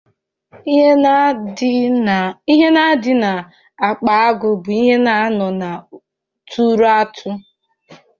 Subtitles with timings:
[2.51, 5.71] Ihe na-adị n'akpa agwụ bụ ihe anọ a
[6.49, 7.29] tụrụ àtụ